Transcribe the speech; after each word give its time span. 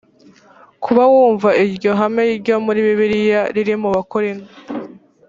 kuba 0.83 1.03
wumva 1.11 1.49
iryo 1.65 1.91
hame 1.99 2.23
ryo 2.41 2.55
muri 2.65 2.79
bibiliya 2.87 3.41
riri 3.55 3.73
mu 3.81 3.87
abakorinto 3.91 4.49